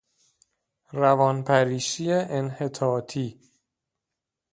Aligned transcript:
روان 0.91 1.43
پریشی 1.43 2.11
انحطاطی 2.11 3.39